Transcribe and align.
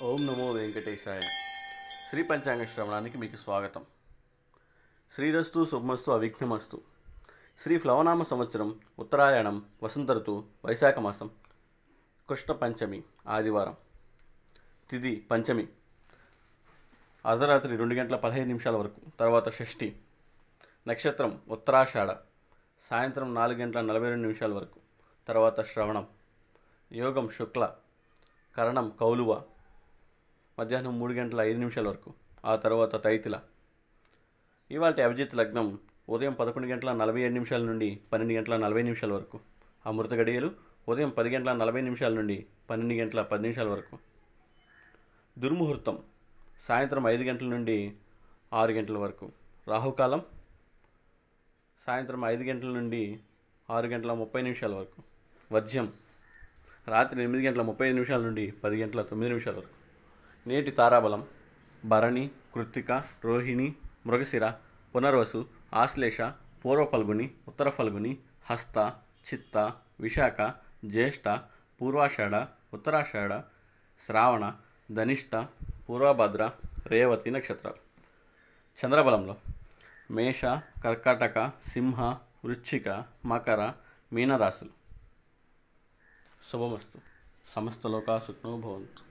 ఓం 0.00 0.26
నమో 0.26 0.50
వెంకటేశాయ. 0.50 1.20
శ్రీ 2.10 2.22
పంచాంగ 2.22 2.64
శ్రవణానికి 2.64 3.18
మీకు 3.18 3.36
స్వాగతం. 3.36 3.84
శ్రీరస్తు 5.12 5.64
శుభమస్తు 5.64 6.10
అవిఘ్నమస్తు. 6.10 6.80
శ్రీ 7.58 7.78
ఫ్లవనామ 7.78 8.22
సంవత్సరం 8.22 8.80
ఉత్తరాయణం 8.98 9.64
వసంత 9.82 10.10
ఋతు 10.10 10.44
వైశాఖ 10.64 10.98
మాసం 10.98 11.30
కృష్ణ 12.28 12.52
పంచమి 12.52 13.02
ఆదివారం. 13.26 13.76
తిది 14.90 15.16
పంచమి. 15.16 15.68
అర్ధరాత్రి 17.26 17.76
రెండు 17.76 17.94
గంటల 17.94 18.16
పదహైదు 18.16 18.44
నిమిషాల 18.44 18.76
వరకు. 18.76 19.00
తర్వాత 19.20 19.50
షష్ఠి. 19.50 19.96
నక్షత్రం 20.88 21.42
ఉత్తరాషాఢ. 21.48 22.08
సాయంత్రం 22.90 23.34
నాలుగు 23.34 23.58
గంటల 23.58 23.80
నలభై 23.80 24.08
రెండు 24.08 24.22
నిమిషాల 24.22 24.52
వరకు. 24.54 24.80
తర్వాత 25.28 25.62
శ్రవణం. 25.62 26.06
యోగం 26.92 27.28
శుక్ల. 27.28 27.74
కరణం 28.56 28.92
కౌలువ. 29.00 29.44
మధ్యాహ్నం 30.58 30.98
మూడు 30.98 31.12
గంటల 31.12 31.40
ఐదు 31.40 31.58
నిమిషాల 31.58 31.88
వరకు. 31.88 32.12
ఆ 32.44 32.56
తర్వాత 32.56 33.04
తైతిల. 33.04 33.40
ఇవాళ 34.70 35.02
అభిజిత్ 35.04 35.34
లగ్నం 35.34 35.78
ఉదయం 36.08 36.32
పదకొండు 36.32 36.68
గంటల 36.68 36.92
నలభై 36.92 37.20
ఏడు 37.20 37.32
నిమిషాల 37.32 37.62
నుండి 37.62 38.00
పన్నెండు 38.12 38.34
గంటల 38.34 38.56
నలభై 38.56 38.82
నిమిషాల 38.82 39.12
వరకు. 39.12 39.40
అమృత 39.86 40.14
గడియలు 40.14 40.50
ఉదయం 40.88 41.10
పది 41.10 41.28
గంటల 41.28 41.52
నలభై 41.52 41.80
నిమిషాల 41.80 42.12
నుండి 42.12 42.46
పన్నెండు 42.70 42.94
గంటల 42.94 43.22
పది 43.22 43.42
నిమిషాల 43.42 43.68
వరకు. 43.68 43.98
దుర్ముహూర్తం 45.38 45.98
సాయంత్రం 46.62 47.06
ఐదు 47.06 47.22
గంటల 47.22 47.46
నుండి 47.46 47.92
ఆరు 48.52 48.72
గంటల 48.72 48.98
వరకు. 48.98 49.32
రాహుకాలం 49.68 50.22
సాయంత్రం 51.86 52.24
ఐదు 52.24 52.42
గంటల 52.42 52.66
నుండి 52.66 53.18
ఆరు 53.70 53.86
గంటల 53.86 54.12
ముప్పై 54.12 54.42
నిమిషాల 54.42 54.74
వరకు. 54.74 55.02
వజ్యం 55.54 55.92
రాత్రి 56.88 57.22
ఎనిమిది 57.22 57.46
గంటల 57.46 57.62
ముప్పై 57.62 57.86
ఐదు 57.86 57.94
నిమిషాల 57.94 58.20
నుండి 58.20 58.50
పది 58.50 58.82
గంటల 58.82 59.02
తొమ్మిది 59.02 59.28
నిమిషాల 59.28 59.56
వరకు. 59.56 59.85
నేటి 60.46 60.70
తారాబలం 60.70 61.26
భరణి 61.84 62.30
కృత్తిక 62.54 62.92
రోహిణి 63.24 63.74
మృగశిర 64.06 64.52
పునర్వసు 64.96 65.48
ఆశ్లేష 65.74 66.20
పూర్వ 66.64 66.84
ఫల్గుని 66.84 67.30
ఉత్తర 67.48 67.68
ఫల్గుని 67.68 68.18
హస్త 68.44 68.94
చిత్త 69.34 69.72
విశాఖ 70.00 70.54
జ్యేష్ఠ 70.84 71.28
పూర్వాషాఢ 71.82 72.34
ఉత్తరాషాఢ 72.74 73.32
శ్రావణ 74.06 74.52
ధనిష్ట 74.90 75.36
పూర్వభద్ర 75.90 76.50
రేవతి 76.86 77.30
నక్షత్రాలు 77.30 77.76
చంద్రబలంలో 78.84 79.36
మేష 80.10 80.44
కర్కాటక 80.84 81.52
సింహ 81.68 82.02
వృశ్చిక 82.44 83.04
మకర 83.26 83.72
మీనరాశులు. 84.12 84.70
శుభమస్తు. 86.52 86.98
సమస్త 87.54 87.86
లోకా 87.86 88.18
సుఖనో 88.18 88.56
భవంతు. 88.56 89.05